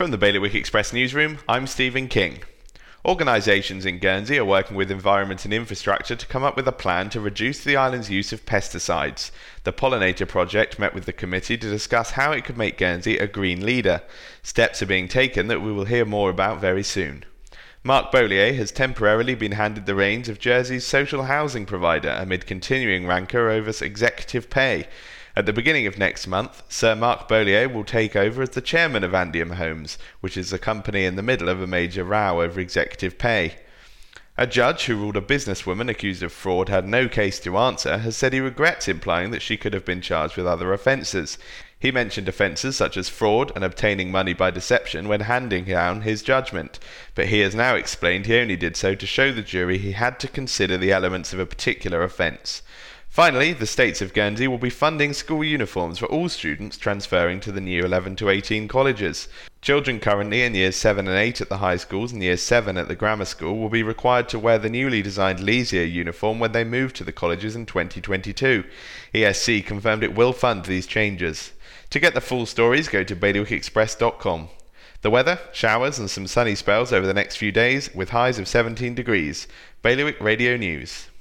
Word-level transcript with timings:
From 0.00 0.12
the 0.12 0.16
Bailiwick 0.16 0.54
Express 0.54 0.94
newsroom, 0.94 1.40
I'm 1.46 1.66
Stephen 1.66 2.08
King. 2.08 2.38
Organisations 3.04 3.84
in 3.84 3.98
Guernsey 3.98 4.38
are 4.38 4.46
working 4.46 4.74
with 4.74 4.90
environment 4.90 5.44
and 5.44 5.52
infrastructure 5.52 6.16
to 6.16 6.26
come 6.26 6.42
up 6.42 6.56
with 6.56 6.66
a 6.66 6.72
plan 6.72 7.10
to 7.10 7.20
reduce 7.20 7.62
the 7.62 7.76
island's 7.76 8.08
use 8.08 8.32
of 8.32 8.46
pesticides. 8.46 9.30
The 9.64 9.74
Pollinator 9.74 10.26
Project 10.26 10.78
met 10.78 10.94
with 10.94 11.04
the 11.04 11.12
committee 11.12 11.58
to 11.58 11.68
discuss 11.68 12.12
how 12.12 12.32
it 12.32 12.46
could 12.46 12.56
make 12.56 12.78
Guernsey 12.78 13.18
a 13.18 13.26
green 13.26 13.66
leader. 13.66 14.00
Steps 14.42 14.80
are 14.80 14.86
being 14.86 15.06
taken 15.06 15.48
that 15.48 15.60
we 15.60 15.70
will 15.70 15.84
hear 15.84 16.06
more 16.06 16.30
about 16.30 16.62
very 16.62 16.82
soon. 16.82 17.26
Mark 17.84 18.10
Boleat 18.10 18.54
has 18.54 18.72
temporarily 18.72 19.34
been 19.34 19.52
handed 19.52 19.84
the 19.84 19.94
reins 19.94 20.30
of 20.30 20.38
Jersey's 20.38 20.86
social 20.86 21.24
housing 21.24 21.66
provider 21.66 22.16
amid 22.18 22.46
continuing 22.46 23.06
rancour 23.06 23.50
over 23.50 23.84
executive 23.84 24.48
pay. 24.48 24.88
At 25.36 25.46
the 25.46 25.52
beginning 25.52 25.86
of 25.86 25.96
next 25.96 26.26
month, 26.26 26.64
Sir 26.68 26.96
Mark 26.96 27.28
Boleat 27.28 27.70
will 27.70 27.84
take 27.84 28.16
over 28.16 28.42
as 28.42 28.50
the 28.50 28.60
chairman 28.60 29.04
of 29.04 29.12
Andium 29.12 29.54
Homes, 29.54 29.96
which 30.20 30.36
is 30.36 30.52
a 30.52 30.58
company 30.58 31.04
in 31.04 31.14
the 31.14 31.22
middle 31.22 31.48
of 31.48 31.62
a 31.62 31.68
major 31.68 32.02
row 32.02 32.42
over 32.42 32.58
executive 32.58 33.16
pay. 33.16 33.54
A 34.36 34.46
judge 34.46 34.86
who 34.86 34.96
ruled 34.96 35.16
a 35.16 35.20
businesswoman 35.20 35.88
accused 35.88 36.24
of 36.24 36.32
fraud 36.32 36.68
had 36.68 36.88
no 36.88 37.06
case 37.06 37.38
to 37.40 37.58
answer 37.58 37.98
has 37.98 38.16
said 38.16 38.32
he 38.32 38.40
regrets 38.40 38.88
implying 38.88 39.30
that 39.30 39.42
she 39.42 39.56
could 39.56 39.72
have 39.72 39.84
been 39.84 40.00
charged 40.00 40.36
with 40.36 40.48
other 40.48 40.72
offences. 40.72 41.38
He 41.78 41.92
mentioned 41.92 42.28
offences 42.28 42.76
such 42.76 42.96
as 42.96 43.08
fraud 43.08 43.52
and 43.54 43.62
obtaining 43.62 44.10
money 44.10 44.32
by 44.32 44.50
deception 44.50 45.06
when 45.06 45.20
handing 45.20 45.64
down 45.64 46.00
his 46.00 46.22
judgment, 46.22 46.80
but 47.14 47.26
he 47.28 47.38
has 47.40 47.54
now 47.54 47.76
explained 47.76 48.26
he 48.26 48.36
only 48.36 48.56
did 48.56 48.76
so 48.76 48.96
to 48.96 49.06
show 49.06 49.30
the 49.30 49.42
jury 49.42 49.78
he 49.78 49.92
had 49.92 50.18
to 50.20 50.28
consider 50.28 50.76
the 50.76 50.90
elements 50.90 51.32
of 51.32 51.38
a 51.38 51.46
particular 51.46 52.02
offence. 52.02 52.62
Finally, 53.10 53.52
the 53.52 53.66
states 53.66 54.00
of 54.00 54.14
Guernsey 54.14 54.46
will 54.46 54.56
be 54.56 54.70
funding 54.70 55.12
school 55.12 55.42
uniforms 55.42 55.98
for 55.98 56.06
all 56.06 56.28
students 56.28 56.78
transferring 56.78 57.40
to 57.40 57.50
the 57.50 57.60
new 57.60 57.84
11 57.84 58.14
to 58.14 58.28
18 58.28 58.68
colleges. 58.68 59.26
Children 59.60 59.98
currently 59.98 60.42
in 60.44 60.54
years 60.54 60.76
7 60.76 61.08
and 61.08 61.18
8 61.18 61.40
at 61.40 61.48
the 61.48 61.56
high 61.56 61.76
schools 61.76 62.12
and 62.12 62.22
years 62.22 62.40
7 62.40 62.78
at 62.78 62.86
the 62.86 62.94
grammar 62.94 63.24
school 63.24 63.58
will 63.58 63.68
be 63.68 63.82
required 63.82 64.28
to 64.28 64.38
wear 64.38 64.58
the 64.58 64.70
newly 64.70 65.02
designed 65.02 65.40
Lisia 65.40 65.84
uniform 65.90 66.38
when 66.38 66.52
they 66.52 66.62
move 66.62 66.92
to 66.92 67.02
the 67.02 67.10
colleges 67.10 67.56
in 67.56 67.66
2022. 67.66 68.62
ESC 69.12 69.66
confirmed 69.66 70.04
it 70.04 70.14
will 70.14 70.32
fund 70.32 70.64
these 70.64 70.86
changes. 70.86 71.50
To 71.90 71.98
get 71.98 72.14
the 72.14 72.20
full 72.20 72.46
stories, 72.46 72.88
go 72.88 73.02
to 73.02 73.16
bailiwickexpress.com. 73.16 74.50
The 75.02 75.10
weather, 75.10 75.40
showers 75.52 75.98
and 75.98 76.08
some 76.08 76.28
sunny 76.28 76.54
spells 76.54 76.92
over 76.92 77.08
the 77.08 77.14
next 77.14 77.38
few 77.38 77.50
days 77.50 77.92
with 77.92 78.10
highs 78.10 78.38
of 78.38 78.46
17 78.46 78.94
degrees. 78.94 79.48
Bailiwick 79.82 80.20
Radio 80.20 80.56
News. 80.56 81.10